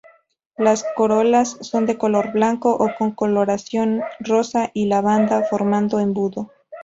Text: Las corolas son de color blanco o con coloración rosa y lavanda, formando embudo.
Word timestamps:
Las 0.57 0.83
corolas 0.95 1.57
son 1.61 1.85
de 1.85 1.99
color 1.99 2.31
blanco 2.31 2.71
o 2.73 2.89
con 2.97 3.11
coloración 3.11 4.01
rosa 4.19 4.71
y 4.73 4.85
lavanda, 4.87 5.43
formando 5.43 5.99
embudo. 5.99 6.49